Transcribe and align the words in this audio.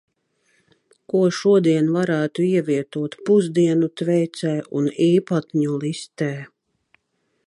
Ko 1.11 1.19
šodien 1.39 1.91
varētu 1.97 2.45
ievietot 2.47 3.17
Pusdienu 3.29 3.91
tveicē 4.01 4.57
un 4.81 4.89
Īpatņu 5.09 5.77
listē. 5.85 6.31